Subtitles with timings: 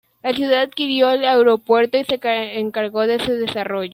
[0.23, 2.19] La ciudad adquirió el aeropuerto y se
[2.59, 3.89] encargó de su desarrollo.